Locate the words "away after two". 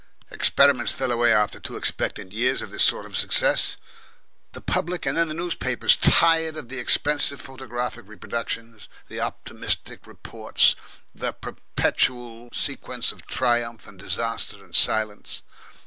1.11-1.75